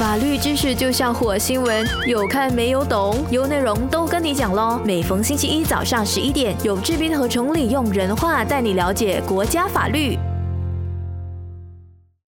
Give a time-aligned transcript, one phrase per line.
[0.00, 3.22] 法律知识就像火星文，有看没有懂？
[3.30, 4.80] 有内容都跟你讲喽。
[4.82, 10.16] 每逢星期一早上十一点，有志斌和崇礼用人话带你了解国家法律。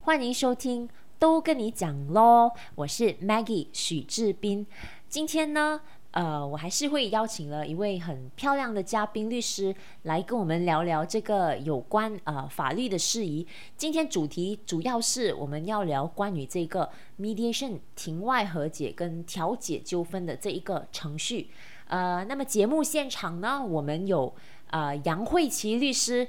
[0.05, 0.87] 欢迎收听，
[1.19, 2.51] 都跟你讲喽。
[2.75, 4.67] 我是 Maggie 许志斌，
[5.09, 5.81] 今天呢？
[6.13, 13.47] 呃，我还是会邀请了一位很漂亮的嘉宾律师来跟我们聊聊这个有关呃法律的事宜。
[13.79, 16.89] 今天主题主要是我们要聊关于这个
[17.19, 21.49] mediation 庭外和解跟调解纠纷的这一个程序。
[21.89, 24.35] 呃，那么节目现场呢，我们有
[24.69, 26.29] 呃杨慧琪律师，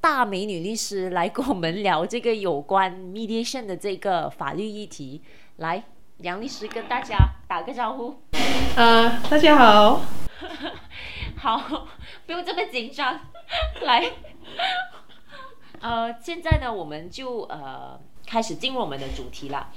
[0.00, 5.20] 大美女律师来跟我们聊这个有关 mediation 的这个法律议题。
[5.58, 5.84] 来，
[6.18, 7.18] 杨律师跟大家
[7.48, 8.14] 打个招呼。
[8.76, 10.00] 呃，大家好。
[11.36, 11.86] 好，
[12.24, 13.18] 不用这么紧张。
[13.82, 14.12] 来，
[15.80, 19.70] 呃，现在呢，我们就呃开始进入我们的主题了。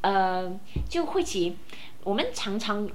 [0.00, 1.58] 呃，就慧琪，
[2.02, 2.88] 我们常常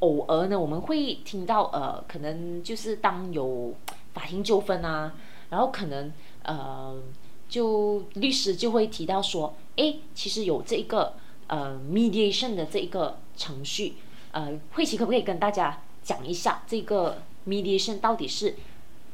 [0.00, 3.72] 偶尔呢，我们会听到呃，可能就是当有
[4.12, 5.12] 法庭纠纷啊，
[5.48, 6.12] 然后可能
[6.42, 7.00] 呃，
[7.48, 11.14] 就律师就会提到说，哎，其实有这一个
[11.52, 13.96] 呃 mediation 的这一个程序。
[14.32, 18.56] 呃，慧琪可不可以跟大家讲一下这个 mediation 到底是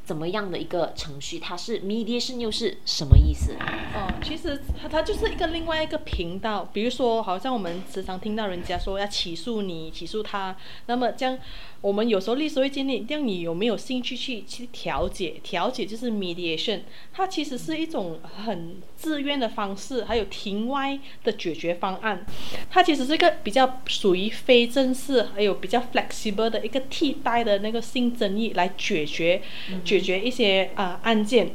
[0.09, 1.37] 怎么样的一个程序？
[1.37, 3.53] 它是 mediation 又是什么意思？
[3.93, 6.67] 哦，其实它它就是一个另外一个频道。
[6.73, 11.37] 比如说，好像我们时常听到人家说要起诉你，起诉他，那么这样。
[11.81, 15.35] 我们有时候律师会建议，让你有没有兴趣去去调解？
[15.41, 16.81] 调解就是 mediation，
[17.13, 22.25] 它其实是一种很自愿的方式，还有庭外的解决方案。
[22.69, 29.41] 它其实是一个比较属于非正式，还有比较 flexible 的一个替代的那个性争议来解决
[29.85, 31.51] 解决一些啊案件。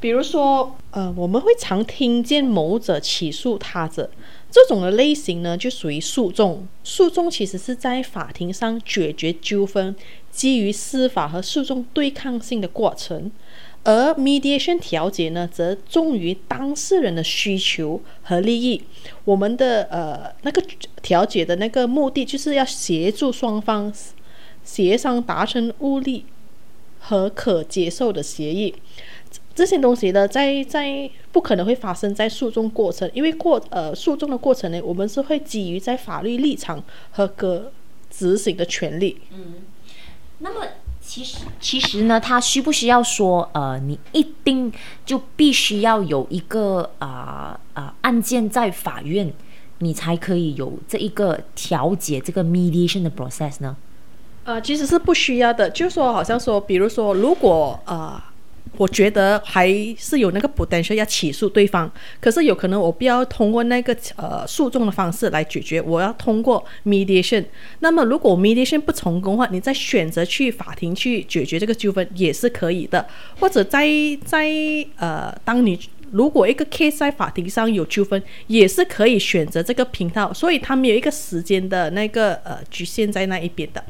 [0.00, 4.10] 比如说，呃，我们会常听见某者起诉他者。
[4.50, 6.68] 这种的类型呢，就属于诉讼。
[6.82, 9.96] 诉讼其实是在法庭上解决纠纷，
[10.30, 13.32] 基于司法和诉讼对抗性的过程。
[13.82, 18.82] 而 mediation 调解呢，则重于当事人的需求和利益。
[19.24, 20.62] 我们的呃那个
[21.02, 23.92] 调解的那个目的，就是要协助双方
[24.62, 26.24] 协商达成物力
[27.06, 28.74] 和可接受的协议。
[29.54, 36.82] 这些东西呢，在在不可能会发生在诉讼过程，因为过呃诉讼的过程呢，我们是会基于在法律立场
[37.12, 37.72] 和个
[38.10, 39.20] 执行的权利。
[39.32, 39.62] 嗯，
[40.38, 40.66] 那么
[41.00, 44.72] 其实其实呢，他需不需要说呃，你一定
[45.06, 49.32] 就必须要有一个啊啊案件在法院，
[49.78, 53.76] 你才可以有这一个调解这个 mediation 的 process 呢？
[54.44, 58.22] 呃，其实是不需要的，就是说好像说，比如说如果呃。
[58.76, 61.88] 我觉得还是有那个不但是要起诉对方，
[62.20, 67.44] 可是有可能我不要通过那个呃诉讼的方式来解决，我要通过 mediation。
[67.78, 73.06] 那么如果 mediation 不成功的话，你再选择去法庭去解决这个纠纷也是可以的，
[73.38, 73.88] 或者在
[74.24, 74.48] 在
[74.96, 75.78] 呃当你。
[76.14, 83.84] 如果一个 case 在法庭上有纠纷，也是可以选择这个频道，所以他们有一个时间的那个呃局限在那一边的。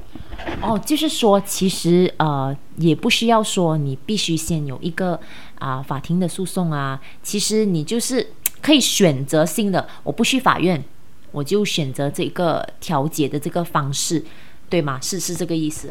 [0.62, 5.20] 哦，就是说，其实呃也不需要说你必须先有一个
[5.58, 8.26] 啊法庭的诉讼啊，其实你就是
[8.62, 10.82] 可以选择性的，我不去法院，
[11.30, 14.24] 我就选择这个调解的这个方式。
[14.74, 14.98] 对吗？
[15.00, 15.88] 是是这个意思。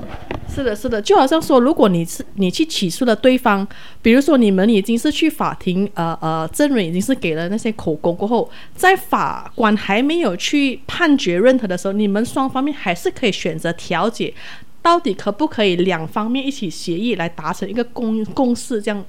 [0.53, 3.65] 是的，是的，就好像说，如果你是你去起诉了对方，
[4.01, 14.33] 比如说你们已经是去法庭，呃呃，证人已经是给了那些口供过后，在法官还没有去判决认可的时候，你们双方面还是可以选择调解，
[14.81, 18.81] 到底可不可以两方面一起协议来达成一个共共识？
[18.81, 19.05] 这样。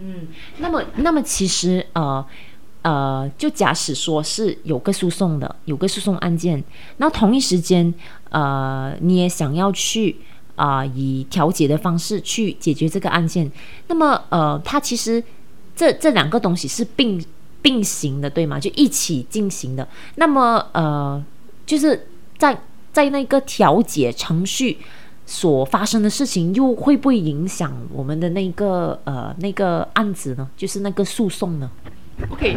[0.00, 2.22] 嗯，那么那么其实呃
[2.84, 6.62] 呃，就假使说是有个诉讼的，有个诉讼案件，
[6.96, 7.92] 那同一时间。
[8.34, 10.16] 呃，你也想要去
[10.56, 13.48] 啊，以调解的方式去解决这个案件，
[13.86, 15.22] 那么呃，它其实
[15.76, 17.24] 这这两个东西是并
[17.62, 18.58] 并行的，对吗？
[18.58, 19.86] 就一起进行的。
[20.16, 21.24] 那么呃，
[21.64, 22.60] 就是在
[22.92, 24.78] 在那个调解程序
[25.24, 30.50] 所发生的事情，又会不会影响我们的那个呃那个案子呢？
[30.56, 31.70] 就是那个诉讼呢
[32.30, 32.56] ？OK，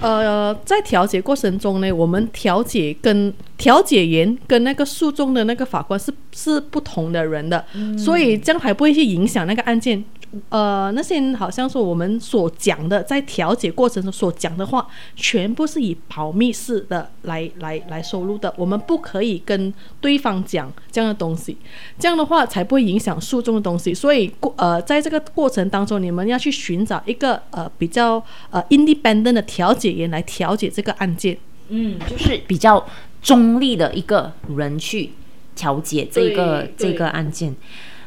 [0.00, 7.64] 呃，在调解过程中呢，我们调解跟调解员跟那个诉讼的那个法官是是不同的人的，
[7.98, 10.02] 所以这样还不会去影响那个案件。
[10.48, 21.58] 呃，那些好像说我们所讲的，在调解过程中所讲的话，全部是以保密式的来来来收录的，我们不可以跟对方讲这样的东西，
[21.98, 23.92] 这样的话才不会影响诉讼的东西。
[23.92, 31.36] 所以过呃，在这个过程当中，你们要去寻找一个呃比较呃 independent 的调解员来调解这个案件。
[31.68, 32.86] 嗯，就是比较
[33.20, 35.10] 中立的一个人去
[35.54, 37.54] 调解这个这个案件。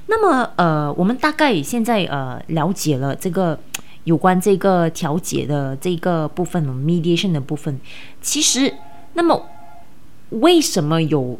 [0.07, 3.59] 那么呃，我们大概现在呃了解了这个
[4.03, 7.79] 有关这个调解的这个部分，mediation 的部分。
[8.21, 8.73] 其实，
[9.13, 9.49] 那么
[10.29, 11.39] 为什么有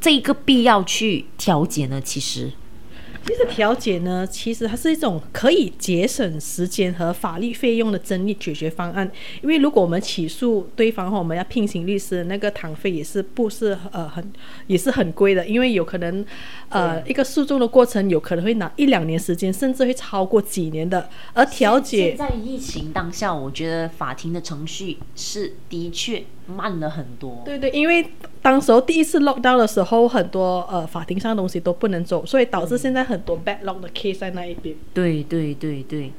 [0.00, 2.00] 这个必要去调解呢？
[2.00, 2.52] 其实，
[3.26, 9.08] 其实调解呢，其实它是一种可以节省时间和法律费用的争议解决方案。
[9.42, 14.32] 因为如果我们起诉对方后，我们要聘请律师，那个堂费也是不是呃很
[14.66, 16.24] 也是很贵的，因为有可能
[16.70, 21.08] 呃一个诉讼的过程有可能会拿一两年时间，甚至会超过几年的。
[21.32, 27.42] 而调解现在疫情当下，我觉得法庭的程序是的确慢了很多。
[27.44, 28.04] 对对，因为
[28.42, 34.74] 当时候第一次 lock down 的时候，很多呃法庭上的东西都不能走，所以导致现在很多 backlog 的 case 在那一边。
[34.94, 36.12] 对对对对。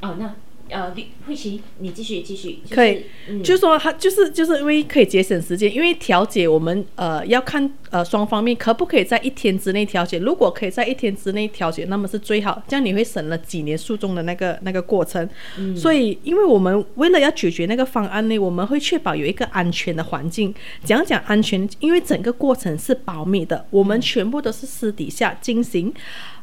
[0.00, 0.34] 哦，那
[0.68, 2.60] 呃，李慧琪，你继续继续。
[2.64, 15.28] 就是、可以，嗯、就是说他就是就是因为可以节省时间，因为调解我们呃要看呃双方面可不可以在一天之内调解，如果可以在一天之内调解，那么是最好，这样你会省了几年诉讼的那个那个过程。
[15.58, 20.54] 嗯所以，因为我们为了要解决那个方案呢，我们会确保有一个安全的环境。
[20.84, 25.92] 讲讲安全，因为整个过程是保密的，我们全部都是私底下进行。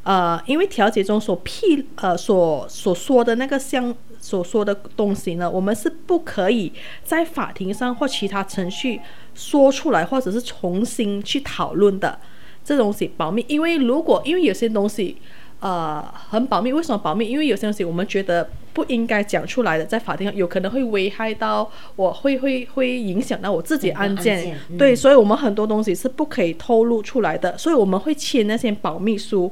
[0.04, 6.72] 呃，因为调解中所批呃所所说的那个相所说的东西呢，我们是不可以
[7.04, 9.02] 在法庭上或其他程序
[9.36, 12.18] 说出来，或者是重新去讨论的。
[12.64, 15.18] 这东西保密，因为如果因为有些东西
[15.60, 17.28] 呃很保密，为什么保密？
[17.28, 24.38] 因为有些东西我们觉得不应该讲出来的，在法庭上有可能会危害到我，会会会影响到我自己案件。
[24.38, 29.52] 案件嗯对，所以我们很多东西是不可以透露出来的，所以我们会签那些保密书。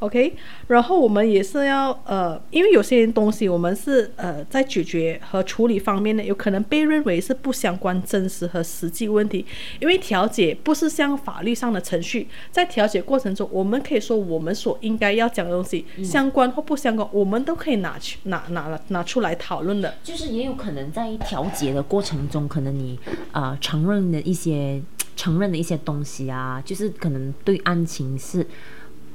[0.00, 0.34] OK，
[0.66, 9.44] 然后我们也是要呃，因为有些东西我们是呃在解决和处理方面呢，有可能被认为是不相关真实和实际问题。
[9.78, 19.94] 因为调解不是像法律上的程序，在调解过程中，我们可以说我们所应该要讲的东西，相关或不相关，我们都可以拿去拿拿拿出来讨论的。
[20.02, 22.98] 就是也有可能在调解的过程中，可能你
[23.32, 24.80] 呃承认的一些
[25.14, 28.46] 承认的一些东西啊，就是可能对案情是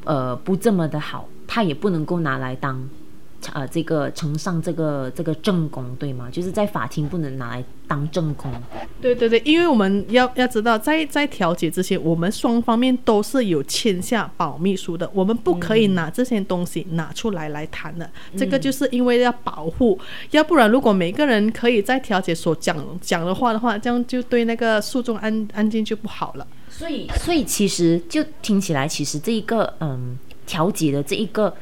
[0.06, 2.82] 呃不这么的好，他也不能够拿来当
[3.54, 6.30] 呃这个呈上这个这个正供，对吗？
[6.32, 8.52] 就是在法庭不能拿来当正供。
[9.02, 18.10] 对对对，因为我们要要知道，在在调解之前，我们双方面都是有签下保密书的，我们不可以拿这些东西拿出来来谈的。
[18.38, 20.00] 这个就是因为要保护，
[20.32, 26.48] 要不然如果每个人可以在调解所讲讲的话的话，这样就对那个诉讼案案件就不好了。
[26.70, 31.56] 所以，所以其实就听起来，其实这一个嗯调解的这一个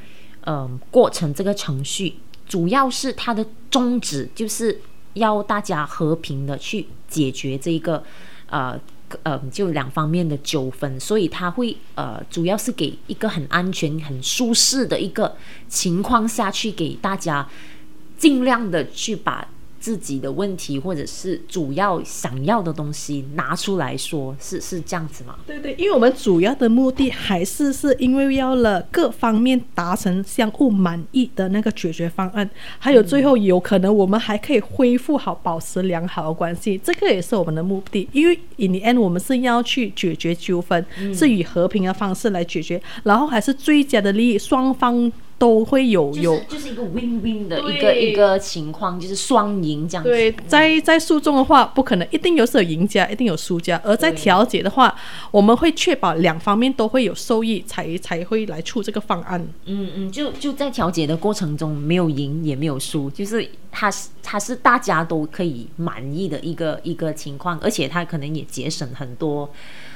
[0.46, 2.16] 嗯过程，这个程序，
[2.48, 4.82] 主要是它的宗旨就是
[5.14, 8.04] 要大家和平的去解决这一个
[8.50, 8.80] 呃
[9.24, 15.36] 呃就两方面的纠纷，所以它会呃主要是给一个很安全、很舒适的一个
[15.68, 17.48] 情况下去给大家
[18.18, 19.48] 尽量的去把。
[19.84, 25.36] 自己的问题或者是主要想要的东西拿出来说，是是这样子吗？
[25.46, 32.50] 对对，因为我们主要的目的还是是因为要了各方面达成相互满意的那个解决方案，
[32.80, 38.08] 还有最后有可能我们还可以恢复好、保持良好的关系，这个也是我们的目的。
[38.14, 45.12] 因为 in the end 我们是要去解决纠纷，是以和平的方式来解决，然后还是最佳的利益，双方。
[45.44, 50.10] 都会有有，就是就是一个 win win 的一个一个情况，就是双赢这样子。
[50.10, 53.78] 对，在在诉讼的话，不可能一定有是有赢家，一定有输家。
[53.84, 54.96] 而在调解的话，
[55.32, 59.46] 我们会确保两方面都会有受益，才才会来出这个方案。
[59.66, 69.52] 嗯嗯，就就在调解的过程中，没有赢也没有输，就是它是它是大家都可以满意的一个一个情况，而且它可能也节省很多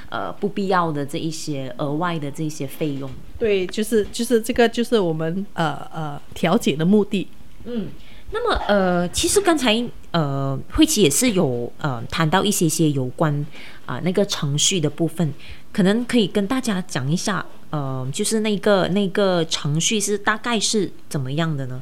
[0.08, 3.10] 呃不必要的这一些额外的这一些费用。
[3.38, 7.28] 对，就是就是这个就是我们呃呃调解的目的。
[7.64, 7.88] 嗯，
[8.30, 13.46] 那么呃，其实刚才呃慧琪也是有呃谈到一些些有关
[13.86, 15.32] 啊、那个程序的部分，
[15.78, 21.80] 可能可以跟大家讲一下，呃，就是那个那个程序是大概是怎么样的呢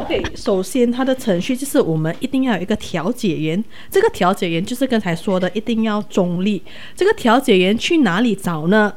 [0.00, 6.60] ？OK，首先它的程序就是我们一定要有一个调解员，这个调解员就是刚才说的，一定要中立。
[6.96, 8.92] 这个调解员去哪里找呢？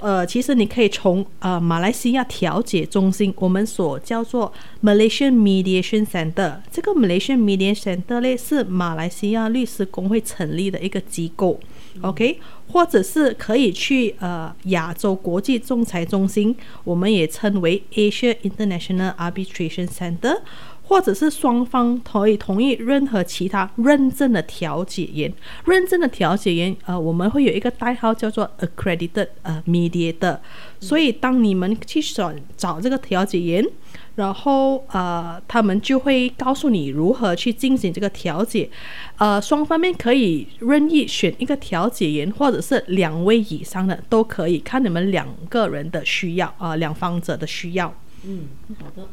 [0.00, 4.52] 呃，其实你可以从呃马来西亚调解中心，我们所叫做
[4.82, 11.58] Malaysian Mediation Center，这个 Malaysian Mediation Center 呢是马来西亚律师工会成立的一个机构。
[12.00, 12.38] OK，
[12.72, 20.40] 或者是可以去呃亚洲国际仲裁中心，我们也称为 Asia International Arbitration Center，
[20.82, 25.32] 或者是双方可以同意任何其他认证的调解员。
[25.66, 30.38] 认证的调解员，呃，我们会有一个代号叫做 accredited 呃 mediator。
[30.80, 33.64] 所以当你们去选找这个调解员。
[34.16, 38.68] 然后呃，他们就会告诉你如何去进行这个调解，
[39.16, 47.94] 呃，双方面可以任意选一个调解员，或者是两位以上的都可以，看你们两个人的需要啊，两方者的需要。
[48.24, 49.08] 嗯，好的。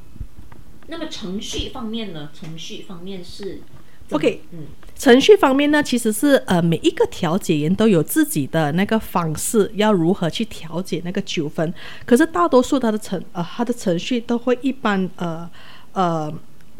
[0.88, 2.30] 那么程序方面呢？
[2.34, 3.62] 程序方面是
[4.12, 4.60] ，OK，嗯。
[4.96, 11.74] 程序方面呢，其实是呃每一个调解员都有自己的那个方式，要如何去调解那个纠纷。
[12.06, 15.50] 可是大多数他的程呃他的程序都会一般呃
[15.94, 16.30] 呃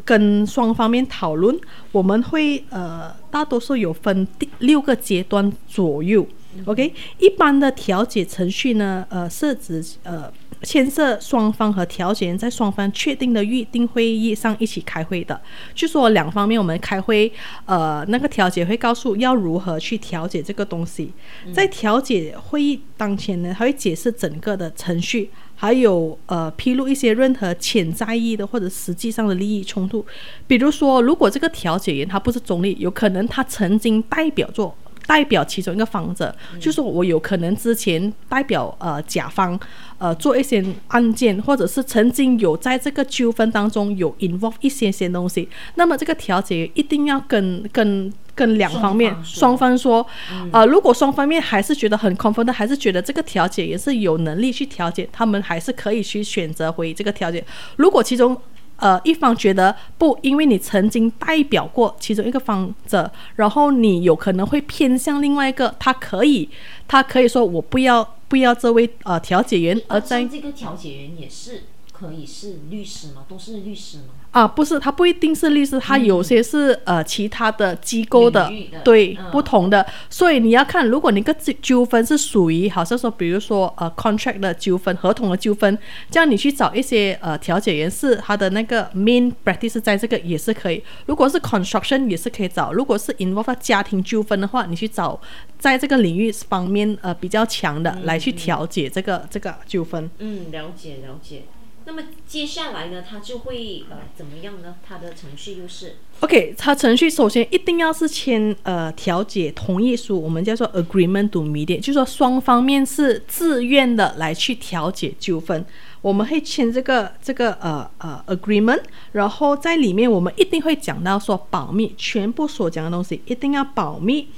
[0.04, 1.58] 跟双方面讨论。
[1.92, 6.26] 我们会呃大多数有分第六个阶段左右。
[6.66, 10.30] OK，一般的调解程序呢，呃是指呃。
[10.62, 15.40] 牵涉双方和调解人在双方确定的预定会议上一起开会的，
[15.74, 17.32] 就说两方面我们开会，
[17.64, 21.12] 呃，那个调解会告诉要如何去调解这个东西，
[21.52, 30.04] 在调解会议当前呢，他会解释整个的程序，还有呃披露一些任何潜在意的或者实际上的利益冲突，
[30.46, 34.76] 比如说如果这个调解员他不是中立，有可能他曾经代表作。
[35.10, 39.58] 代表其中一个方者，就是我有可能之前代表呃甲方
[39.98, 50.06] 呃做一些案件，或者是曾经有在这个纠纷当中有 involve 一些些东西，那么这个调解一定要跟跟跟两方面双方说，
[50.52, 57.44] 呃，如果双方面还是觉得很 confident，还是觉得这个调解也是有能力去调解，他们还是可以去选择回这个调解。
[57.74, 58.40] 如果其中
[58.80, 66.48] 呃，一方觉得不，因为你曾经代表过其中一个方者，然后你有可能会偏向另外一个，他可以，
[66.88, 71.64] 他可以说我不要不要这位呃调解员，而在这个调解员也是
[72.00, 73.26] 可以是律师吗？
[73.28, 74.04] 都是律师吗？
[74.30, 78.50] 啊，不是，他不一定是律师，他有些是呃其他的机构的，
[78.82, 79.84] 对，不同的。
[80.08, 85.76] 所以你要看，如果你个纠纠纷是属于，好像说，比如说呃 contract 的纠纷、合同的纠纷，
[86.10, 90.82] 这样你去找一些呃调解员，是他的那个 main practice 在这个也是可以。
[91.06, 92.72] 如果是 construction 也是可以找。
[92.72, 95.20] 如果是 involve 家庭纠纷的话，你去找
[95.58, 100.08] 在这个领域方面呃比较强的来去调解这个这个纠纷。
[100.18, 101.42] 嗯，了解了解。
[101.90, 104.76] 那么接下来呢，它就会呃怎么样呢？
[104.80, 115.66] 它的程序又是？OK，它程序首先一定要是签呃调解同意书，我们叫做 agreement to mediate，就是说双方面是自愿的来去调解纠纷，
[116.00, 124.28] 我们会签这个这个呃呃 agreement，然后在里面我们一定会讲到说保密，全部所讲的东西一定要保密。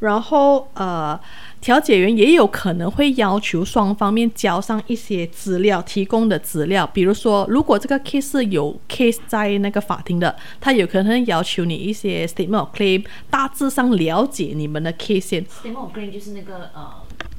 [0.00, 1.18] 然后，呃，
[1.60, 15.44] 调解员也有可能会要求双方面交上一些资料，提供的资料，比如说，如果这个 case 有 case 在那个法庭的，他有可能要求你一些 statement of claim，大致上了解你们的 case。
[15.44, 16.90] statement of claim 就是那个呃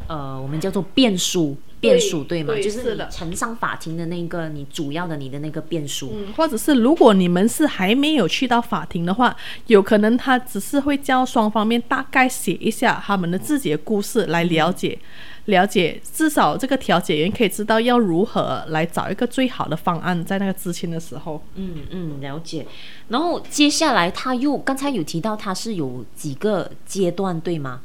[0.07, 1.55] 呃，我们叫做辩书。
[1.79, 2.53] 辩诉对吗？
[2.55, 9.35] 就是你呈上法庭的那个，你主要的你的那个辩书，或者是如果你们是还没有去到法庭的话，
[9.67, 14.99] 有可能他只是会叫双方面大概写一下他们的自己的故事来了解，
[15.45, 21.41] 了解至少这个调解员可以知道要如何来找一个最好的方案，在那个知情的时候。
[21.55, 22.65] 嗯嗯，了解。
[23.07, 27.81] 然后接下来他又刚才有提到他是有几个阶段，对吗？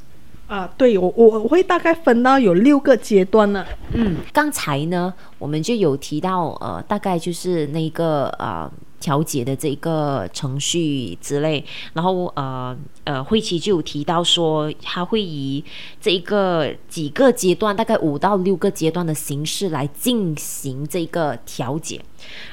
[0.47, 3.65] 啊，对我我我会大概分到有六个阶段呢。
[3.93, 15.63] 嗯，刚才呢我们就有提到，呃，大概就是那个呃调解的这个程序之类，然后呃呃慧琪就有提到说，他会以
[15.99, 21.99] 这一个几个阶段，大概五到六个阶段的形式来进行这个调解，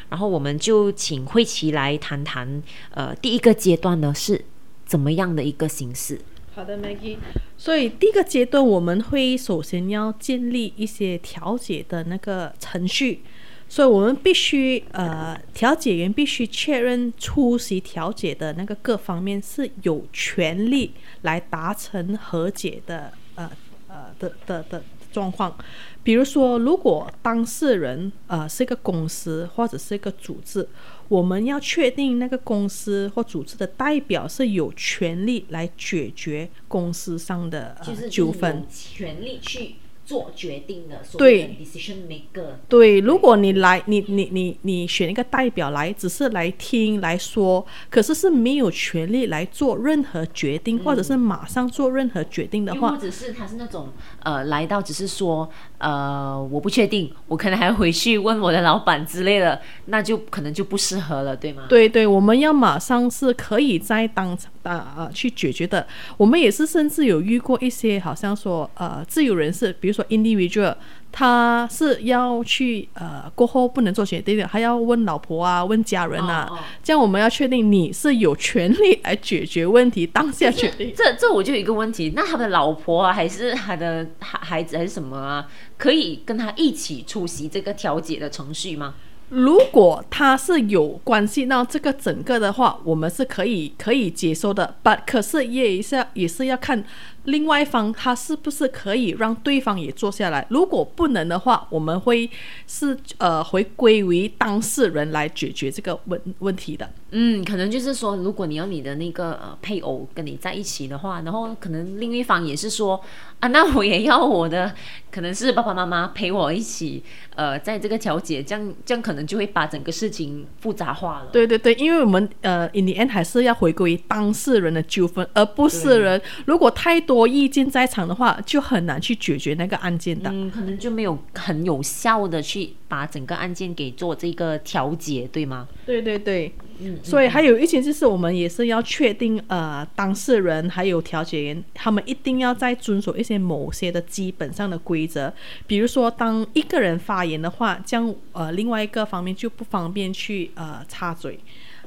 [0.09, 4.43] 然后我们就请慧琪来谈谈，呃，第一个阶段呢是
[4.87, 6.19] 怎么样的一个形式。
[6.55, 7.17] 好的，Maggie。
[7.57, 13.23] 所以第一个阶段，我们会首先要建立一些调解的那个程序。
[13.69, 20.93] 所以我们必须，呃，调解员必须确认出席调解的那个各方面是有权利
[21.23, 23.51] 来达成和解的，呃
[23.89, 24.83] 呃的的的
[25.13, 25.57] 状况。
[26.03, 30.67] 比如说，如果当事人呃是一个公司或者是一个组织。
[31.09, 37.77] 我们要确定那个公司或组织的代表是有权利来解决公司上的
[38.11, 39.75] 纠纷，权利去
[40.07, 42.47] 做决定的，所对谓的 decision maker。
[42.67, 53.91] 对，如果你来，你你你你选一个代表来，只是来听来说，可是是没有权利来做任何决定，或者是马上做任何决定的话，或者是他是那种
[54.23, 55.49] 呃来到只是说
[55.79, 61.65] 呃我不确定，我可能还要回去问我的老板之类的，那就可能就不适合了，对吗？
[61.69, 65.87] 对对，我们要马上是可以在当场啊去解决的。
[66.17, 70.75] 我们也是甚至有遇过一些好像说呃自由人士，比如说 individual，
[71.13, 80.93] 他是要去呃过后不能做决定的，还要问老婆啊，问家人啊，哦哦这样我们要确定你是有权利来解决问题，当下决定。
[80.97, 88.95] 这这我就有一个问题，那他的老婆啊，还是他的孩孩子还是什么啊，可以跟他一起出席这个调解的程序吗？
[89.33, 94.77] 如果他是有关系那这个整个的话，我们是可以可以接收的。
[94.85, 96.85] but 可是也是也是要看
[97.25, 100.47] 另外一方他是不是可以让对方也坐下来。
[100.51, 102.29] 如果不能的话，我们会
[102.67, 106.87] 是呃回归为当事人来解决这个问问题的。
[107.15, 112.99] 嗯，可能就是说，如果你要你的那个呃配偶跟你在一起的话，然后可能另一方也是说
[113.41, 114.75] 啊，那我也要我的，
[115.11, 117.05] 可能是爸爸妈妈陪我一起，
[117.37, 121.27] 呃，在这个调解，这样这样可能就会把整个事情复杂化了。
[121.31, 126.21] 对对对，因为我们呃，in the end 还是要回归当事人的纠纷，而不是人。
[126.47, 130.31] 如果太多意见在场的话，就很难去解决那个案件的。
[130.33, 135.69] 嗯，可能就没有很有效的去把整个案件给做这个调解，对吗？
[135.85, 136.55] 对对对，
[137.03, 145.33] 所以还有一些就是我们也是要确定，呃，当事人还有调解员，他们一定要在遵守一些某些的基本上的规则，
[145.67, 151.39] 比如说当一个人发言的话，这样呃另外一个方面就不方便去呃插嘴，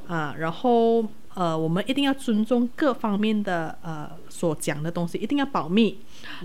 [0.07, 1.03] 啊、然后
[1.35, 5.99] 呃我们一定要尊重各方面的呃所讲的东西，一定要保密。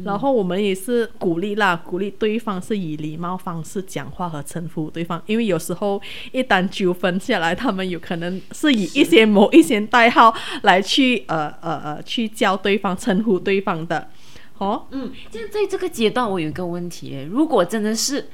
[0.05, 6.01] 然后我们也是鼓励啦，鼓励对方是以礼貌方式讲话和称呼对方，因为有时候
[6.33, 14.11] 一旦纠纷下来，他们有可能是以一些某一些代号来去呃呃呃去叫对方称呼对方的，
[14.59, 18.29] 哦，嗯，现在这个阶段，我有一个问题，如果真的是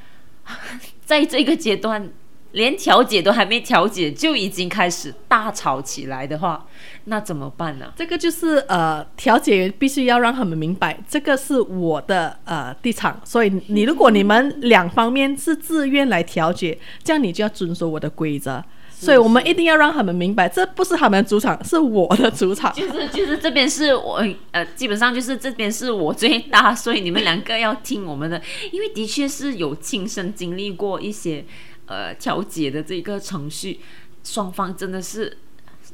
[1.04, 2.10] 在这个阶段
[2.56, 6.66] 连调解都还没调解，就已经开始大吵起来的话，
[7.04, 7.92] 那怎么办呢？
[7.94, 18.64] 这个就是呃，调解员必须要让他们明白，这个是我的呃地场，所以你如果你们两方面是自愿来调解，这样你就要遵守我的规则。
[18.98, 22.72] 所以我们一定要让他们明白，这不是他们的主场，是我的主场。
[22.72, 28.40] 就是就是这边是我呃，基本上就是这边是我最大，所以你们两个要听我们的，
[28.72, 31.44] 因为的确是有亲身经历过一些
[31.86, 33.80] 呃调解的这个程序，
[34.22, 35.36] 双方真的是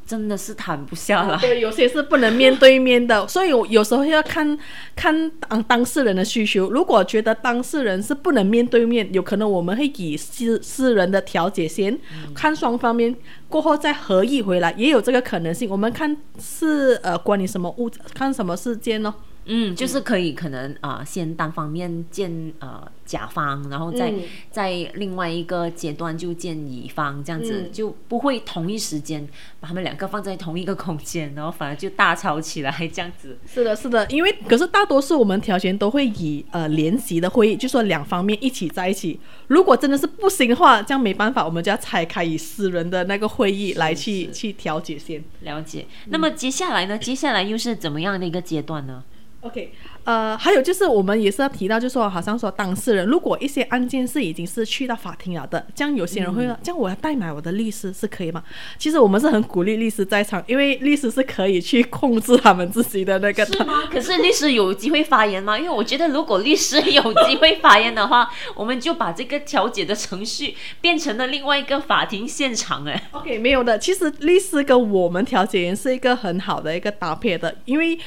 [0.06, 1.36] 真的是谈不下来。
[1.38, 4.58] 对，有些是不能面对面的，所以我有时候要看
[4.96, 6.70] 看当当事人的需求。
[6.70, 11.96] 如果觉得当事人是不能面对面，有可能我们会以私私人的调解先，
[12.34, 13.14] 看双方面
[13.48, 15.68] 过后再合议回来，也有这个可能性。
[15.70, 19.14] 我们看是呃关于什么物，看什么事件哦。
[19.44, 29.26] 嗯，就是可以可能啊、呃先单方面见呃甲方，然后再、嗯在另外一个阶段就见乙方，这样子、嗯就不会同一时间
[29.58, 33.36] 把他们两个放在同一个空间，然后反而就大吵起来这样子。
[33.46, 39.18] 是的，是的，因为可是大多数我们调解都会以呃联席的会议，就说两方面一起在一起。
[39.48, 45.22] 如果真的是不行的话，这样没办法，我们就要拆开以私人的那个会议来去是去调解先。
[45.40, 45.86] 了解。
[46.06, 46.96] 那么接下来呢？
[46.96, 49.02] 接下来又是怎么样的一个阶段呢？
[49.42, 49.72] OK，
[50.04, 58.40] 呃，还有就是我们也是要提到，就是说，好像说当事人如果一些案件是已经是去到法庭了的，这样有些人会说，这样我要代买我的律师是可以吗？
[58.78, 63.44] 其实我们是很鼓励律师在场，因为律师是可以去控制他们自己的那个。
[63.44, 63.82] 是吗？
[63.90, 65.58] 可是律师有机会发言吗？
[65.58, 72.84] 因为我觉得，如果律师有机会发言的话， 我们就把这个调解的程序变成了另外一个法庭现场。
[72.84, 73.76] 哎，OK，没有的。
[73.76, 77.98] 其实律师跟我们调解员是一个很好的一个搭配的，因为。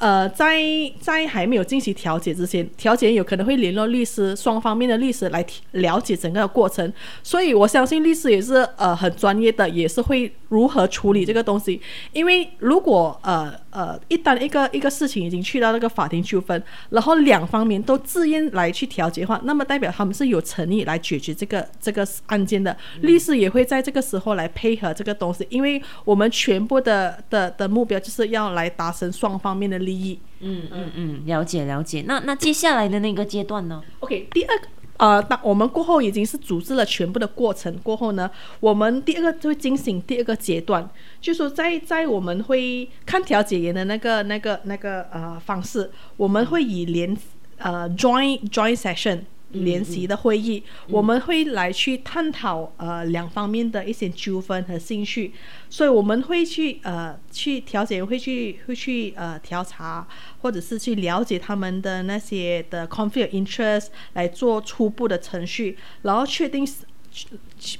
[0.00, 0.58] 呃，在
[0.98, 6.90] 在还没有进行调解之前，调解有可能会联络律师，双方面的律师来了解整个过程。
[7.22, 11.80] 所以我相信律师也是呃很专业的，也是会如何处理这个东西。
[12.12, 22.76] 因为如果呃呃一旦一个一个事情已经去到那个法庭纠纷，然后两方面都自愿来去调解的话，那么代表他们是有诚意来解决这个这个案件的。
[23.00, 30.18] 律师也会在这个时候来配合这个东西，因为我们全部的的的目标就是要来达成双方面的利益。
[30.40, 32.02] 嗯嗯嗯，了解了解。
[32.06, 34.66] 那那接下来的那个阶段呢？OK，第二个。
[35.00, 40.86] 呃，当我们过后已经是组织了全部的过程过后呢，我们第二个就会进行第二个阶段，
[41.22, 47.16] 就是说在在我们会看调解员的那个那个那个呃方式，我们会以连
[47.56, 49.20] 呃 join join session
[49.52, 55.32] 联席的会议，我们会来去探讨呃两方面的一些纠纷和兴趣，
[55.68, 60.06] 所以我们会去呃去调解，会去会去呃调查，
[60.40, 66.84] 或者是去了解他们的那些的 conflict interest 来做初步的程序，然后确定是。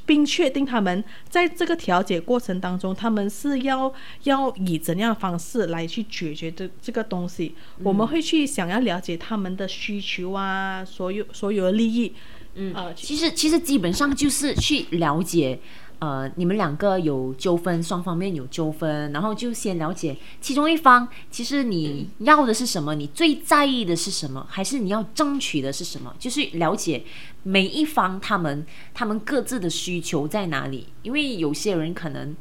[0.04, 3.92] 并确定他们在这个调解过程当中，他们是要
[4.24, 7.54] 要以怎样方式来去解决这这个东西。
[7.82, 12.12] 我们会去想要了解他们的需求啊，所有所有的利益。
[12.54, 15.58] 嗯，呃，其实其实基本上就是去了解。
[16.00, 26.14] 呃，你们两个有纠纷，双方面有纠纷，然后就先了解其中一方，其实你要的是什么，你最在意的是什么，还是你要争取的是什么？
[26.18, 27.04] 就是了解
[27.42, 32.34] 每一方他们他们各自的需求在哪里，因为有些人可能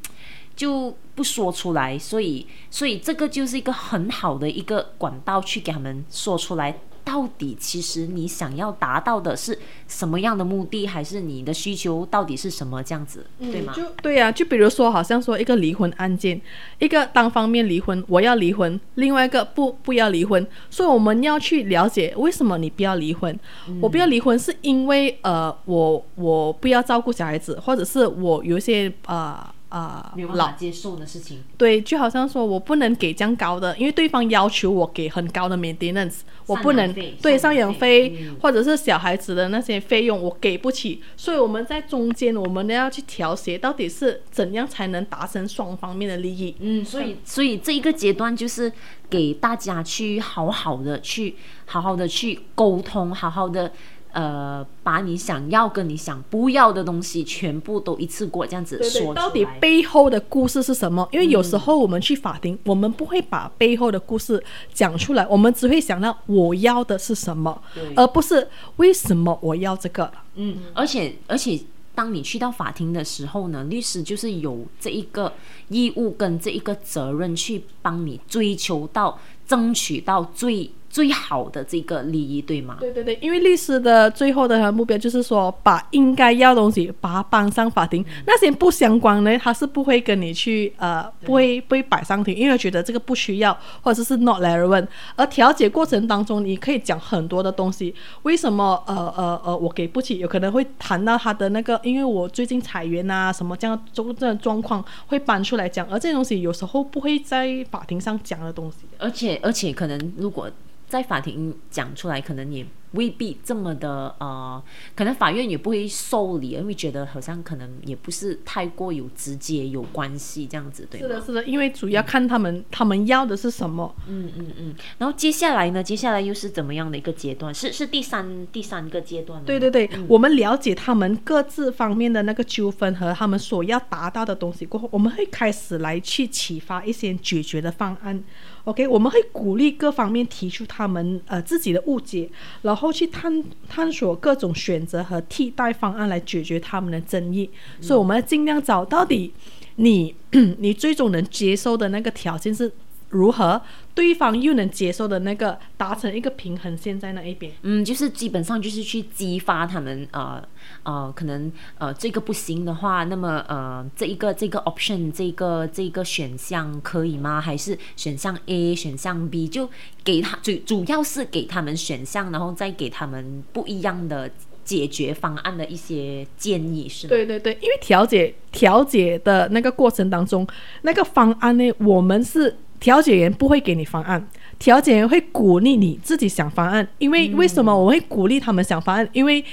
[0.56, 6.80] 就不说出来，所以所以这个就是一个很好的一个管道去给他们说出来。
[7.04, 9.58] 到底其实你想要达到的是
[9.88, 13.74] 什么样的目的，还是你的需求到底是什么这样子，对吗？
[13.76, 16.40] 就对呀，就比如说，好像说一个离婚案件，
[16.80, 23.40] 一个单方面离婚，我要离婚，另外一个不不要离婚，所以我们要去了解为什么你不要离婚。
[23.82, 29.46] 我不要离婚是因为呃，我我不要照顾小孩子，或者是我有一些呃。
[29.70, 31.44] 啊，没有办法接受的事情。
[31.58, 46.56] 对，就好像说我不能给这样高的，因为对方要求我给很高的 maintenance，我不能对赡养费或者是小孩子的那些费用我给不起，所以我们在中间我们都要去调协，到底是怎样才能达成双方面的利益。
[46.60, 48.72] 嗯，所以所以这一个阶段就是
[49.10, 53.72] 给大家去好好的去好好的去沟通，好好的。
[54.12, 61.08] 呃，把你想要跟你想不要的东西全部都一次过这样子说到底背后的故事是什么？
[61.12, 64.44] 因为有时候我们去法庭，我们不会把背后的故事
[64.74, 67.62] 讲出来，我们只会想到我要的是什么，
[67.96, 70.12] 而不是为什么我要这个。
[70.34, 71.60] 嗯，而且而且，
[71.94, 75.32] 当你去到法庭的时候呢，律师就是有这一个
[75.68, 80.72] 义务跟这一个责任去帮你追求到、争取到最。
[80.90, 82.78] 最好的这个利益，对吗？
[82.80, 94.88] 对对对，因为律师的最后的目标就是说，把应该要东西把它搬上法庭，那些不相关的，他是不会跟你去呃，不会不会摆上庭，因为觉得这个不需要，或者是 not relevant。
[95.16, 100.18] 而调解过程当中，你可以讲很多的东西，为什么呃呃呃我给不起？
[100.18, 110.50] 有可能会谈到他的那个，因为我最近裁员啊什么这样这种状况会搬出来讲，而这些东西有时候不会在法庭上讲的东西，而且而且可能如果。
[110.90, 114.62] 在法庭讲出来，可能也未必这么的呃，
[114.96, 121.08] 可能法院也不会受理，因为觉得好像可能也不是太过有直接有关系这样子，对吗？
[121.08, 123.96] 是的，是的，因为主要看他们他们要的是什么。
[124.08, 124.76] 嗯嗯嗯。
[124.98, 125.84] 然后接下来呢？
[125.84, 127.54] 接下来又是怎么样的一个阶段？
[127.54, 129.44] 是是第三第三个阶段。
[129.46, 138.24] 对对对，我们了解他们各自方面的那个纠纷和他们所要达到的东西过后，我们会开始来去启发一些解决的方案。
[138.70, 142.30] OK，我们会鼓励各方面提出他们呃自己的误解，
[142.62, 147.50] 然后去探探索各种选择和替代方案来解决他们的争议。
[147.82, 149.34] 所以，我们要尽量找到底
[149.78, 150.14] 你
[150.60, 152.72] 你最终能接受的那个条件是。
[153.10, 153.62] 如何
[153.96, 157.52] 对方又能接受的那个达成一个平衡线在那一边？
[157.64, 160.42] 嗯，就是基本上就是去激发他们呃
[160.84, 167.42] 呃，可能呃这个不行的话，那么呃这一个这个 option 这个这个选项可以吗？
[167.42, 169.70] 还是选项 A 选项 B 就
[170.04, 174.30] 给他主主要是给他们选项，然后再给他们不一样的
[174.64, 177.10] 解决方案的一些建议，是吗？
[177.10, 180.48] 对对对，因为调解调解的那个过程当中，
[180.84, 182.56] 那个方案呢，我们是。
[182.80, 184.26] 调解员不会给你方案，
[184.58, 186.88] 调解员会鼓励你自己想方案。
[186.98, 189.08] 因为为什么我会鼓励他们想方案？
[189.12, 189.44] 因为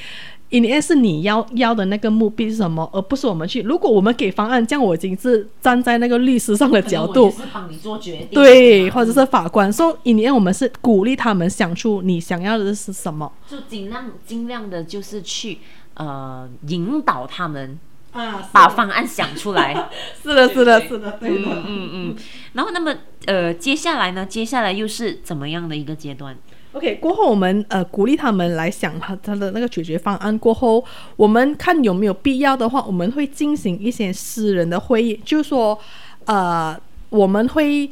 [0.50, 3.62] ，in the end 是你要要的那个目的是什么，而不是我们去。
[3.62, 9.72] 如果我们给方案，这样我已经是站在那个律师上的角度，是帮你做决定，对，或者是法官。
[9.72, 15.58] 所以，in the end 我们是鼓励他们想出你想要的是什么，就尽量尽量的，就是去
[15.94, 17.78] 呃引导他们。
[18.16, 19.88] 啊，把方案想出来，
[20.22, 22.16] 是的，是的，是的，对的，嗯嗯。
[22.54, 22.94] 然后，那么，
[23.26, 24.24] 呃，接下来呢？
[24.24, 26.36] 接下来又是怎么样的一个阶段
[26.72, 30.36] ？OK，过后我们呃鼓励他们来想他他的那个解决方案。
[30.38, 30.84] 过后，
[31.16, 35.78] 我们看有没有必要的话，我们会进行一些私人的会议，就是说，
[36.24, 36.78] 呃，
[37.10, 37.90] 我们会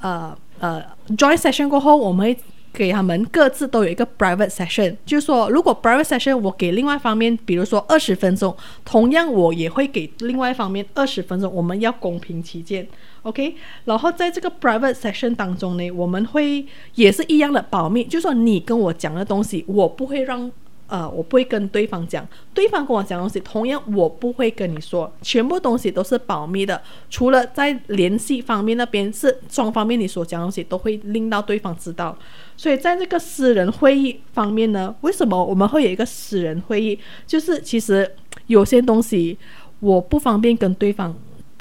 [0.00, 0.82] 呃呃
[1.16, 2.38] join session 过后，我们会。
[2.76, 12.86] 给他们各自都有一个 private session，就是说，如果 private session 我给另外一方面，比如说二十分钟，同样我也会给另外一方面二十分钟，我们要公平起见
[13.22, 13.56] ，OK。
[13.86, 20.52] 然后在这个 private session 当中呢，我们会也是一样的保密，就是说你跟我讲的东西，我不会让。
[20.88, 32.16] 呃，我不会跟对方讲，对方跟我讲东西，同样我不会跟你说，全部东西都是保密的，除了在联系方面那边是双方面你所讲东西都会令到对方知道，
[32.56, 36.98] 所以在这个私人会议方面呢，为什么我们会有一个私人会议？
[37.26, 38.10] 就是其实
[38.46, 39.36] 有些东西
[39.80, 41.14] 我不方便跟对方。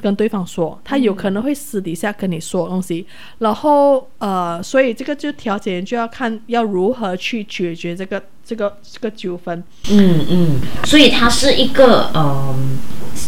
[0.05, 3.03] 跟对方说，他有可能会私底下跟你说东西，
[3.39, 9.63] 然后呃，所以这个就调解员就要看要如何去解决这个这个这个纠纷。
[9.89, 12.55] 嗯嗯，所以它是一个呃，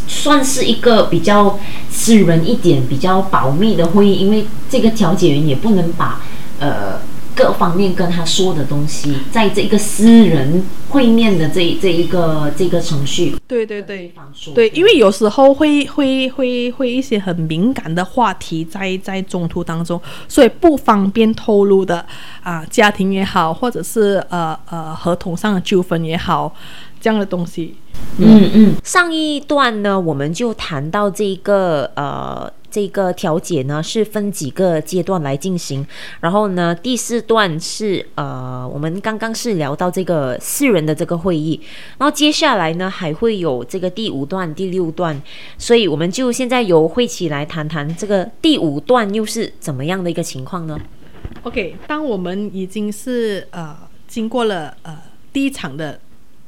[0.07, 1.57] 算是一个比较
[1.89, 6.21] 私人一点、比较保密的会议，因为这个调解员也不能把
[6.59, 7.01] 呃。
[7.37, 14.11] 各方面跟他说的东西，在这个私人会面的这这一个这个程序，对对对，
[14.55, 22.03] 对，因为有时候会会会会一些很敏感的话题在在中途当中，所以不方便透露的
[22.41, 26.51] 啊，家庭也好，或者是呃呃合同上的纠纷也好，
[26.99, 27.75] 这样的东西。
[28.17, 32.51] 嗯嗯，上一段呢，我们就谈到这个呃。
[32.77, 35.83] 这个调解呢是分几个阶段来进行，
[36.19, 41.59] 然后呢第四段是呃我们刚刚是聊到这个四人的这个会议，
[41.97, 45.19] 然后接下来呢还会有这个第五段、第六段，
[45.57, 50.79] 所以我们就现在由慧起来谈谈这个第五段又是怎么样的一个情况呢
[51.41, 53.75] ？OK，当我们已经是呃
[54.07, 54.95] 经过了呃
[55.33, 55.99] 第一场的。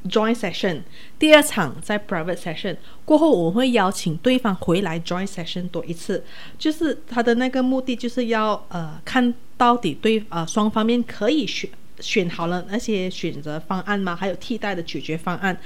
[0.08, 0.80] Join session，
[1.18, 6.24] 第二场在 private session 过后，我会邀请对方回来 join session 多一次，
[6.58, 11.68] 就是他的那个目的就是要呃看到底对呃双方面可以选
[12.00, 14.16] 选好了那些选择方案吗？
[14.16, 15.58] 还有替代的解决方案。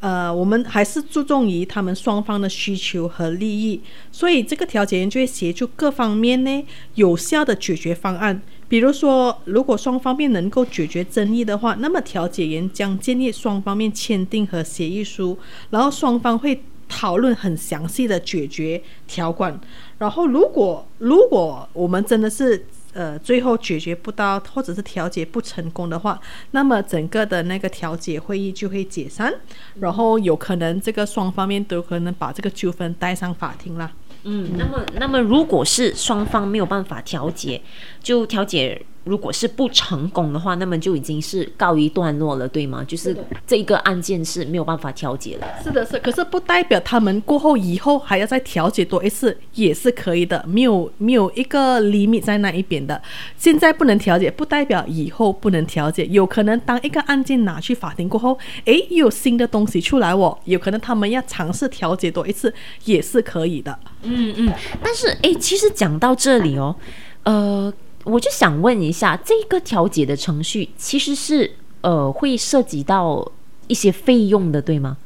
[0.00, 3.80] 呃，我们还是注重于他们双方的需求和利益，
[4.10, 8.42] 所以这个调解员就会协助各方面呢有效的解决方案。
[8.72, 16.58] 比如说，如果双方面能够解决争议的话，那么调解员将建议双方面签订和协议书，然后双方会
[16.88, 19.60] 讨论很详细的解决条款。
[19.98, 26.18] 然后，如果如果我们真的是呃，最后解决不到，或者是调解不成功的话，
[26.52, 29.32] 那么整个的那个调解会议就会解散，
[29.80, 33.92] 然后有可能这个双方面都可能把这个纠纷带上法庭了。
[34.24, 37.60] 嗯，那么那么如果是双方没有办法调解，
[38.02, 38.84] 就调解。
[39.04, 42.84] 如果是不成功的话，那么就已经是告一段落了，对吗？
[42.86, 45.46] 就是这个案件是没有办法调解了。
[45.62, 45.98] 是的，是。
[45.98, 53.00] 可是不代表他们过后以后还要再调解多一次，也是可以的，没有没有一个 limit 在那一边的。
[53.36, 56.06] 现在不能调解，不代表以后不能调解。
[56.06, 63.76] 有可能当一个案件拿去法庭过后，诶，又有新的东西出来，哦，有可能他们要尝试调解多一次，也是可以的。
[64.02, 64.52] 嗯嗯。
[64.82, 66.76] 但是，诶，其实讲到这里哦，
[67.24, 67.72] 呃。
[68.04, 71.50] 我就想问一下，这个调解的程序其实是
[71.82, 73.30] 呃会涉及到
[73.68, 74.96] 一些费用的，对吗？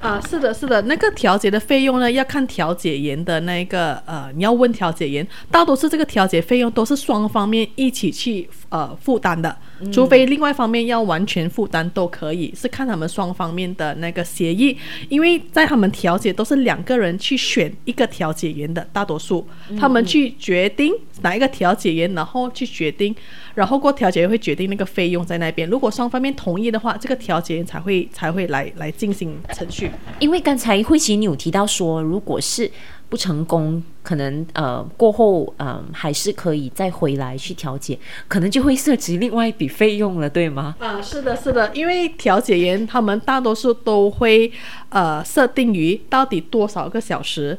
[0.00, 9.56] 啊，是的，是的，那个调解的费用呢，要看调解员的那个呃，你要问调解员，大多数这个调解费用都是双方面一起去呃负担的，
[9.90, 14.76] 除非另外一方面要完全负担都可以，是看他们双方面的那个协议，
[15.08, 19.46] 因为在他们调解都是两个人去选一个调解员的，大多数
[19.78, 20.92] 他们去决定
[21.22, 23.14] 哪一个调解员，然后去决定。
[23.54, 29.90] 然后过调解员会决定那个费用在那边，如果双方面同意的话，这个调解员才会才会来来进行程序。
[30.20, 32.70] 因为刚才慧琪你有提到说，如果是
[33.12, 40.74] 不成功，可能呃过后嗯还是可以再回来去调解，可能就会涉及另外一笔费用了，对吗？
[40.78, 44.50] 啊，是的，是的，因为调解员他们大多数都会
[44.88, 47.58] 呃设定于到底多少个小时，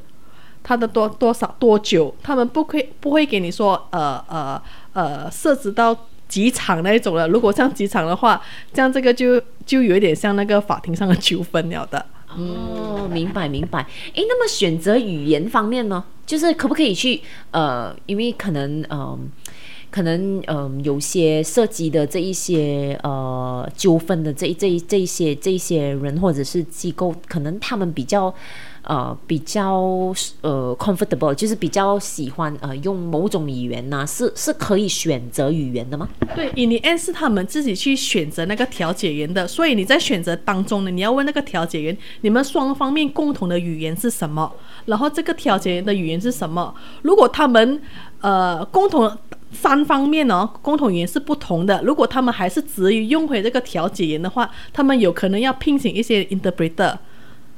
[0.63, 4.59] 他的多多少多久，他们不会不会给你说呃呃。
[4.93, 7.27] 呃，涉及到几场那一种了。
[7.27, 8.39] 如果像几场的话，
[8.71, 12.05] 这样这个就就有点像那个法庭上的纠纷了的。
[12.37, 13.85] 哦，明白明白。
[14.13, 19.29] 诶，那么选择语言方面呢，就是可不可以去呃，因为可能嗯，
[19.89, 28.33] 可能嗯，有些涉及的这一些呃纠纷的这这这一些这些人或者是机构，可能他们比较。
[28.83, 36.09] 呃，比较呃 comfortable，就是比较喜欢呃用某种语言呢，是是可以选择语言的吗？
[36.35, 44.51] 对，你 N 是他们自己去选择那个调解员的，所以你在选择当中呢，你要问那个调解员，你们双方面共同的语言是什么？
[44.85, 46.75] 然后这个调解员的语言是什么？
[47.03, 47.81] 如果他们
[48.19, 49.09] 呃共同
[49.51, 51.81] 三方面哦，共同语言是不同的。
[51.83, 56.97] 如果他们还是执意用回这个调解员的话，他们有可能要聘请一些 interpreter。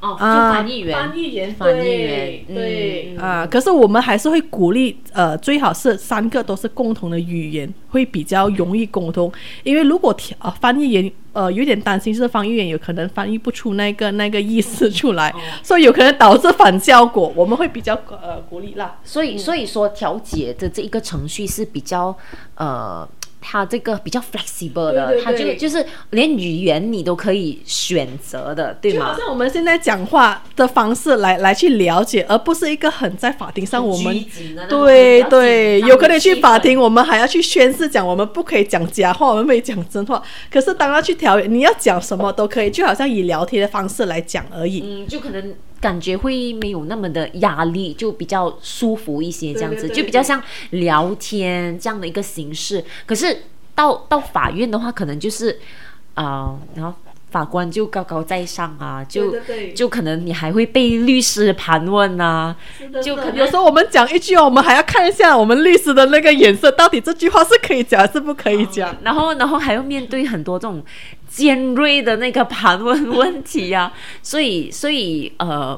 [0.02, 3.48] 哦，就啊翻译员，翻译员，翻译员对啊。
[3.48, 9.32] 可是我们还是会鼓励，呃，最好是三个都是共同的语言，会比较容易沟通。
[9.64, 17.32] 因为如果调呃翻译员呃有点担心，是翻译员有可能翻译不出那个那个意思出来，所以有可能导致反效果。
[17.36, 18.98] 我们会比较呃鼓励啦。
[19.04, 22.16] 所以所以说调解的这一个程序是比较
[22.56, 23.08] 呃。
[23.48, 29.00] 它这个比较 flexible 的，对对它就对就是连语言你都可以选择的，对吗？
[29.00, 34.26] 就好像我们现在讲话的方式来来去了解，而不是一个很在法庭上我们
[34.68, 40.22] 对对，有可能去法庭，我们还要去宣誓讲我们不可以讲假话，我们不可以讲真话。
[40.52, 44.82] 可是当要去调解，你要讲什么都可以，就好像以聊天的方式来讲而已。
[44.84, 45.54] 嗯，就可能
[45.86, 52.84] 感觉会没有那么的压力，就比较舒服一些，这样子就比较像聊天这样的一个形式。
[53.06, 53.44] 可是
[53.76, 55.60] 到到法院的话，可能就是
[56.16, 56.92] 啊、然后
[57.36, 59.36] 法官就高高在上啊，就
[59.76, 62.56] 就可能你还会被律师盘问啊，
[63.04, 68.96] 就可能有时候我们讲一句哦，我们还要看一下我们律师的那个眼色，到底这句话是可以讲还是不可以讲。
[69.04, 70.82] 然后然后还要面对很多这种
[71.28, 73.92] 尖锐的那个盘问问题啊，
[74.24, 75.78] 所以所以呃，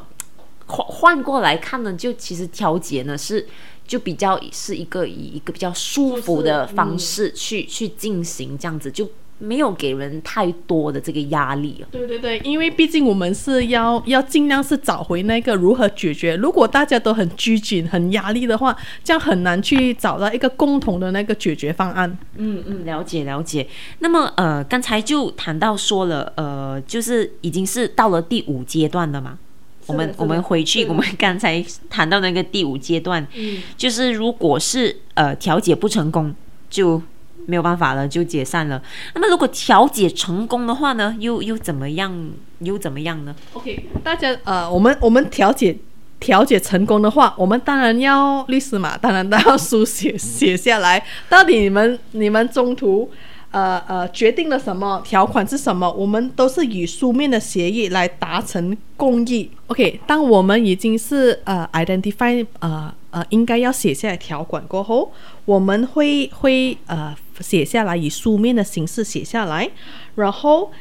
[0.67, 3.47] 换换过来看呢，就其实调解呢是
[3.87, 9.09] 就比较是一个以一个比较舒服的方式去、去进行，这样子就
[9.39, 11.83] 没有给人太多的这个压力。
[11.91, 16.35] 对对对，因为毕竟我们是要要尽量是找回那个如何解决。
[16.35, 22.17] 如果大家都很拘谨、很压力的话，这样很难去找到一个共同的那个解决方案。
[22.35, 23.67] 嗯嗯，了解了解。
[23.99, 29.37] 那么呃，刚才就谈到说了，呃，就是已经是到了第五阶段了嘛。
[29.85, 36.35] 我们我们回去，我们刚才谈到那个第五阶段，嗯，就是如果是呃调解不成功，
[36.69, 37.01] 就
[37.45, 38.81] 没有办法了，就解散了。
[39.13, 42.31] 那么如果调解成功的话呢，又又怎么样？
[42.59, 45.77] 又怎么样呢？OK，大家呃，我们我们调解
[46.19, 53.09] 调解成功的话，我们当然要律师嘛，当然都要书写写下来，到底你们你们中途。
[53.49, 55.89] 呃呃，决定了什么条款是什么？
[55.93, 59.49] 我们都是以书面的协议来达成共议。
[59.67, 65.11] OK，当我们已经是呃 identify 呃呃应该要写下来条款过后，
[65.45, 69.67] 我们会会呃写下来，以书面的形式写下来，
[70.15, 70.71] 然后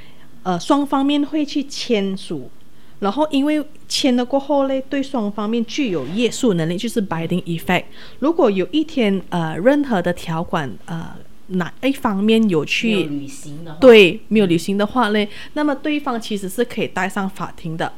[0.42, 2.51] 呃双方面会去签署。
[2.99, 7.85] 然后，因为签了过后呢，对双方面具有约束能力，就是 binding effect。
[8.20, 11.14] 如果有一天呃任何的条款呃
[11.49, 17.92] 哪一方面有去履行的话，，对没有履行的话呢，那么对方其实是可以带上法庭的。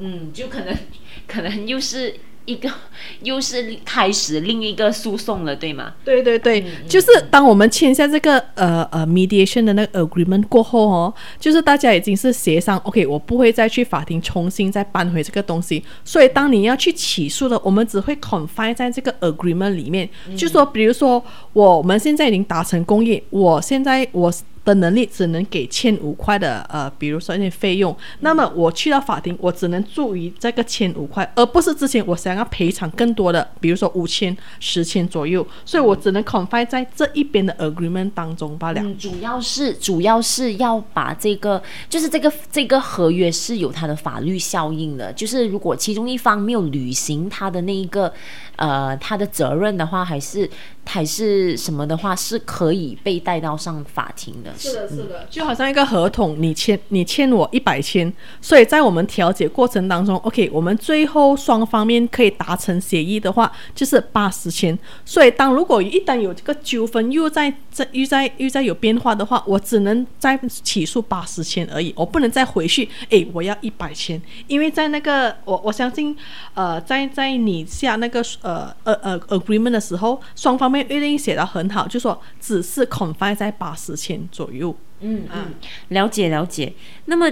[0.00, 0.76] 嗯，就可能
[1.28, 2.70] 可能又是一个
[3.22, 5.92] 又是开始另一个诉讼了，对吗？
[6.04, 15.82] 对对对，就是当我们签下这个呃呃 mediation 的那个 agreement 过后哦，就是大家已经是协商，OK，我不会再去法庭重新再搬回这个东西。
[16.04, 24.32] 所以当你要去起诉了，我们只会 confine 在这个 agreement 里面，就说比如说我们现在已经达成共议，我现在我。
[24.64, 38.80] 的能力只能给千五块的呃，比如说一些费用，那么我去到法庭，我只能注于这个千五块，而不是之前我想要赔偿更多的，比如说五千、十千左右，所以我只能 confine 在这一边的 agreement 当中罢了。
[38.80, 48.12] 嗯，主要是主要是要把这个，就是这个这个合约是有它的法律效应的，就是如果其中一方没有履行他的那一个
[48.56, 50.48] 呃他的责任的话，还是
[50.84, 54.52] 还是什么的话，是可以被带到上法庭的。
[54.58, 64.78] 是的，是的，就好像一个合同，你签你欠我一百千，所以在我们调解过程当中，OK，我们最后双方面可以达成协议的话，就是八十千。
[65.04, 76.16] 所以当如果一旦有这个纠纷又在在又在又在有变化的话，我只能再起诉八十千而已，我不能再回去，哎，我要一百千，因为在那个我我相信，
[76.54, 84.76] 呃，在在你下那个呃呃呃 agreement 的时候，双方面约定写的很好，就说只是 confine 在八十千左右。
[85.00, 85.54] 嗯嗯，
[85.88, 86.72] 了解了解。
[87.06, 87.30] 那么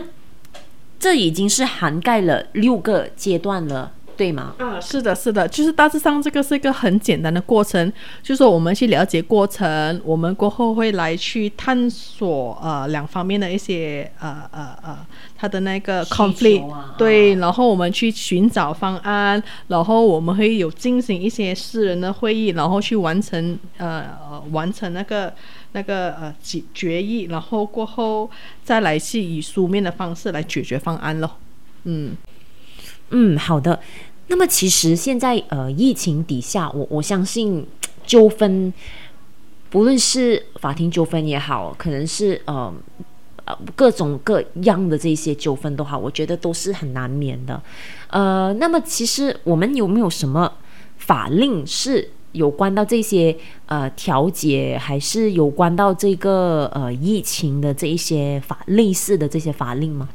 [0.99, 4.55] 这已经是涵盖了六个阶段了，对吗？
[4.59, 15.05] 啊，是的，是的，就是大致上这个是一个很简单的过程，就是说我们去了解过程，我们过后会来去探索呃两方面的一些呃呃呃
[15.37, 25.35] 它的那个 conflict，、啊对，然后我们去寻找方案，然后我们会有进行一些私人的会议，然后去完成呃呃完成那个
[25.73, 28.31] 那个呃决决议，然后过后
[28.63, 31.29] 再来去以书面的方式来解决方案咯。
[31.83, 32.17] 嗯。
[33.15, 33.79] 嗯，好的。
[34.33, 37.67] 那么其实现在呃疫情底下，我我相信
[38.07, 38.73] 纠纷
[39.69, 42.73] 不论是法庭纠纷也好，可能是呃
[43.45, 47.63] 呃各种各样的这些纠纷都好，我觉得都是很难免的。
[48.09, 50.51] 呃，那么其实我们有没有什么
[50.97, 60.09] 法令是有关到这些呃调解，还是有关到这个呃疫情的这一些法类似的这些法令吗？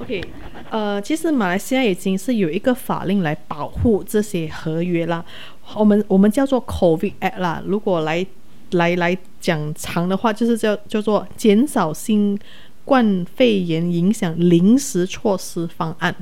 [0.00, 0.24] OK，
[0.70, 5.22] 呃，其实马来西亚已经是有一个法令来保护这些合约啦，
[5.74, 7.62] 我们我们叫做 COVID Act 啦。
[7.66, 8.26] 如果来
[8.70, 12.38] 来来讲长的话，就是叫叫做减少新
[12.84, 16.14] 冠肺炎影响临时措施方案，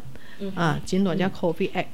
[0.54, 1.86] 啊，简短叫 COVID Act。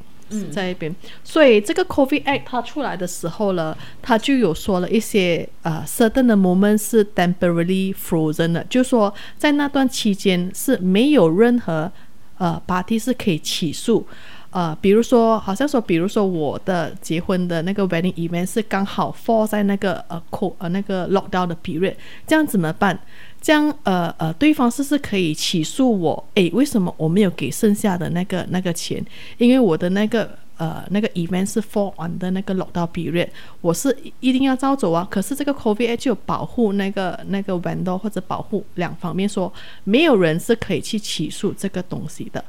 [0.51, 11.91] 在一边，所以这个 COVID Act 它出来的时候呢，它就有说了一些呃 certain 的 moment 是 temporarily frozen 的，就说在那段期间是没有任何
[12.39, 14.07] 呃 party 是可以起诉。
[14.55, 22.97] 呃，比如说，好像说，比如说我的结婚的那个 wedding event 是刚好 fall 在那个呃 co 呃那个 lockdown 的 period，这样怎么办？
[23.43, 26.25] 这样呃呃，对方是不是可以起诉我？
[26.35, 29.05] 诶，为什么我没有给剩下的那个那个钱？
[29.39, 33.31] 因为我的那个呃那个 event 是 fall on 的那个 lockdown period，
[33.61, 35.05] 我是一定要照走啊。
[35.11, 39.53] 可是这个 COVID 就有保护那个那个 vendor 或者保护两方面说，
[39.83, 42.45] 没有人是可以去起诉这个东西的。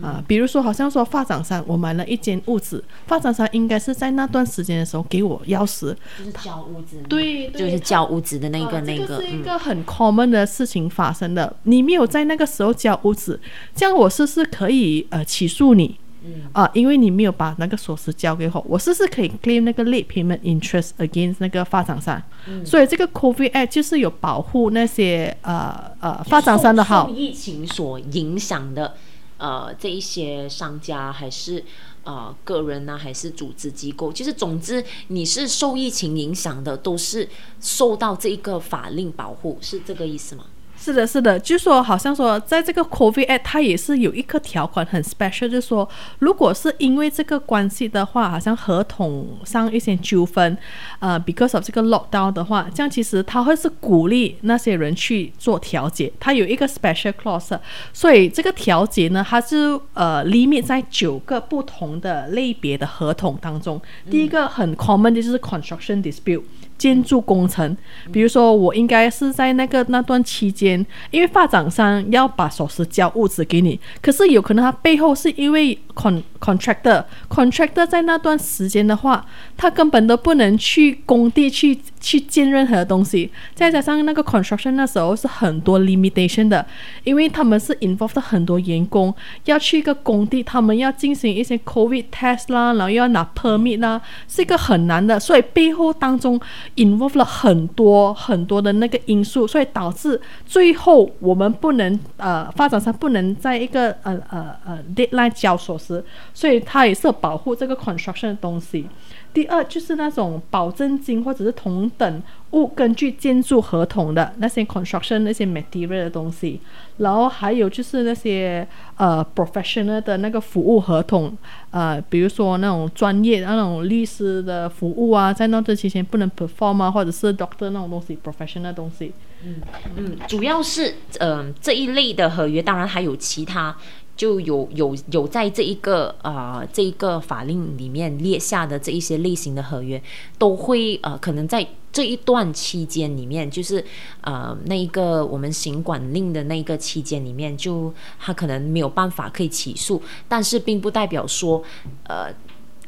[0.00, 11.54] 啊，比如说，好像说发展商，我买了一间屋子，发展商应该是在那段时间的时候给我钥匙，就是交屋子，对对就是交屋子的那个、呃那个，这个是一嗯，个很 common 的事情发生的。
[11.64, 13.40] 你没有在那个时候交屋子，
[13.74, 15.98] 这样我是不是可以呃起诉你？
[16.22, 22.22] 嗯啊、因为你没有把那个锁匙交给我，我是不是可以 claim 那个 late payment interest against 那个发展商？
[22.46, 27.08] 嗯所以这个 COVID Act 就是有保护那些呃呃发展商的好。
[27.08, 28.94] 疫情所影响的
[29.40, 31.64] 呃这一些商家还是
[32.04, 37.28] 啊个人呢、还是组织机构，其实总之你是受疫情影响的，都是
[37.60, 40.44] 受到这一个法令保护，是这个意思吗？
[40.82, 45.86] 是的，是的，就说好像说，在这个 COVID Act 它也是有一个条款很 special，就是说，
[46.20, 50.56] 如果是因为这个关系的话，好像合同上一些纠纷，
[51.00, 57.58] 呃，because of 这个 lockdown 的话，这样其实它会是鼓励那些人去做调解，它有一个 special clause，
[57.92, 63.78] 所以这个调解呢，它是呃 limit 在九个不同的类别的合同当中，
[64.10, 66.42] 第一个很 common 的就是 construction dispute。
[66.80, 67.76] 建筑工程，
[68.10, 79.22] 比如说我应该是在那个那段期间，因为发展商要把首饰交物资给你，可是有可能他背后是因为 con contractor contractor 在那段时间的话，
[79.58, 86.64] 他根本都不能去工地去去建任何东西，再加上那个 construction 那时候是很多 limitation 的，
[87.04, 96.40] 因为他们是 involved 很多员工要去一个工地，他们要进行一些 COVID test 啦，然后又要拿 permit 啦，是一个很难的，所以背后当中
[96.76, 108.86] involved 了很多很多的那个因素，所以导致最后我们不能呃发展商不能在一个呃呃呃 deadline 交锁时，所以它也是保护这个 construction 的东西。
[109.32, 112.22] 第二就是那种保证金或者是同等
[112.52, 116.60] 物根据建筑合同的那些 construction 那些 material 的东西，
[116.98, 118.66] 然后还有就是那些
[118.96, 121.36] 呃 professional 的那个服务合同，
[121.70, 129.12] 呃，比如说那种专业那种律师的服务啊，在那段期间不能 perform 啊，或者是 doctor 那种东西 professional 东西。
[129.42, 129.56] 嗯
[129.96, 133.76] 嗯，主要是嗯、这一类的合约，当然还有其他。
[134.16, 140.02] 就有有有在这一个呃这一个法令里面列下的这一些类型的合约，
[140.36, 143.84] 都会呃可能在这一段期间里面，就是
[144.20, 151.62] 呃那一个我们行管令的那一个期间里面，就他可能没有办法可以起诉，但是并不代表说
[152.04, 152.32] 呃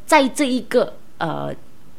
[0.06, 1.54] 在这一个呃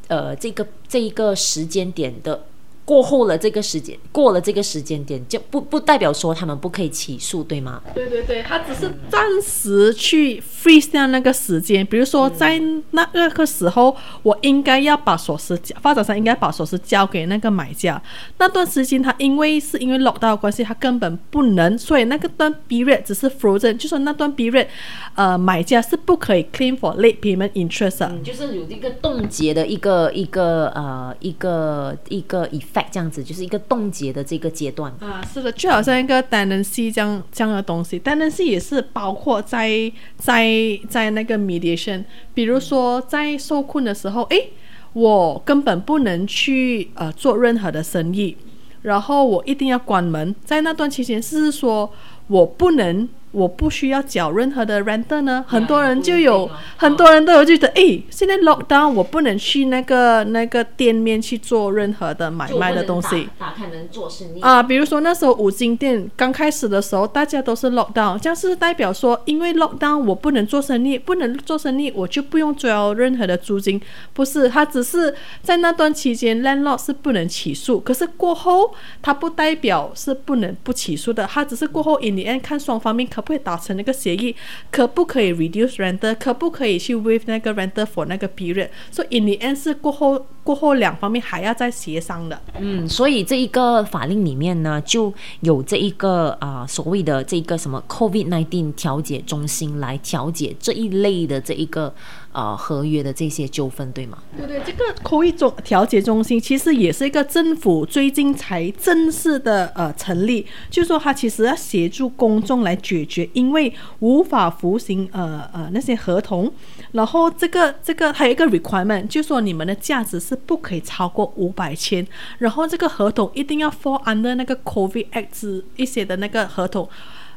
[0.07, 2.45] 呃这个这一个时间点的
[2.85, 7.81] 过后了这个时间过了这个时间点，就不不代表说他们不可以起诉，对吗？
[7.95, 12.59] 对对对，他只是暂时去 freeze 掉那个时间，比如说在
[12.91, 18.01] 那那个时候，我应该要把锁匙交，发展商应该把锁匙交给那个买家。
[18.37, 24.67] 那段时间他因为是因为 lockdown 的关系，他根本不能，所以那个段 period 只是 frozen，就说那段 period，
[25.15, 28.07] 呃，买家是不可以 claim for late payment interest 的。
[28.07, 32.47] 嗯，就是有一个冻结的一个一个呃一个一个
[32.89, 34.91] 这样子，就是一个冻结的这个阶段。
[34.99, 40.47] 啊，是的，就好像一个 tenancy 这样这样的东西，tenancy 也是包括在在
[40.89, 42.03] 在那个 mediation，
[42.33, 44.49] 比如说在受困的时候，诶，
[44.93, 48.37] 我根本不能去呃做任何的生意，
[48.81, 51.91] 然后我一定要关门，在那段期间是说
[52.27, 55.43] 我不能我不需要缴任何的 rent 呢？
[55.47, 64.61] 很多人就有，很多人都有觉得，哎，现在 lockdown 我不能去那个那个店面去做任何的买卖的东西，打开门做生意啊。
[64.61, 73.81] 比如说那时候五金店刚开始的时候，大家都是 lockdown，这样是代表说，因为 lockdown 我不能做生意，不能做生意，我就不用交任何的租金。
[74.13, 75.11] 不是，他只是
[75.41, 83.22] 在那段期间 landlord 是不能起诉，可是过后他不代表是不能不起诉的，他只是过后 in the end 看双方面可。
[83.27, 84.35] 会达成那个协议？
[84.71, 86.15] 可不可以 reduce rent？
[86.19, 88.69] 可不可以去 waive 那个 rent for 那个 period？
[88.91, 92.41] 所以 in the end 是过后过后两方面还要再协商的。
[92.59, 101.93] 嗯，所以这一个法令里面呢，就有这一个啊所谓的这个什么 COVID nineteen 调解中心来调解这一类的这一个
[102.33, 104.17] 呃合约的这些纠纷，对吗？
[104.35, 113.29] 对对，这个口译中调解中心其实也是一个政府最近才正式的呃成立，就是说它其实要协助公众来解决。
[113.33, 116.51] 因为无法服行呃呃那些合同，
[116.91, 122.05] 然后这个这个还有一个 requirement，就说你们的价值是不可以超过五百千，
[122.39, 126.89] 然后这个合同一定要 fall under 那个 COVID Act 一些的那个合同，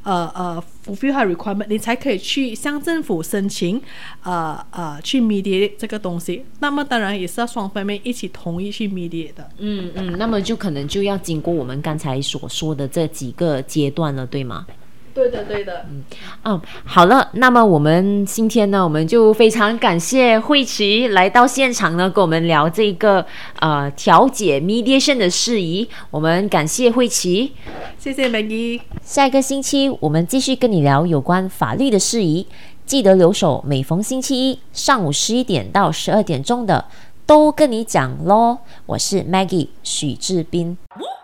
[0.06, 3.82] 呃呃 fulfill requirement，你才可以去向政府申请，
[4.22, 6.44] 呃呃去 mediate 这个东西。
[6.60, 9.50] 那么当然也是要双方面一起同意去 mediate 的。
[9.58, 14.64] 嗯嗯，那么就可能就要经过我们刚才所说的这几个阶段了，对吗？
[15.16, 16.04] 对的，对的，嗯，
[16.44, 23.24] 嗯，好了，那么我们今天呢，我们就非常感谢慧琪来到现场呢，跟我们聊这个
[23.60, 25.88] 呃调解 mediation 的事宜。
[26.10, 27.52] 我们感谢慧琪，
[27.98, 28.78] 谢谢美姨。
[29.02, 32.46] 下一个星期我们继续跟你聊有关法律的事宜，
[32.84, 36.84] 记得留守每逢星期一上午十一点到十二点钟的
[37.24, 38.58] 都跟你讲喽。
[38.84, 40.76] 我是 Maggie 许志斌。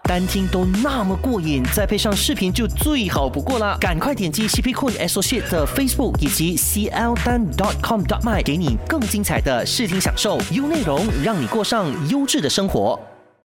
[0.04, 3.76] 单听都那么过瘾，再配上视频就最好不过啦！
[3.80, 7.46] 赶快点击 CP Cool Associate 的 Facebook 以及 CL 单
[7.82, 12.98] .com.my，给你更精彩的视听享受，优内容让你过上优质的生活。